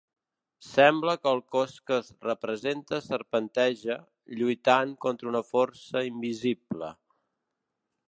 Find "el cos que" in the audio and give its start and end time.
1.37-1.95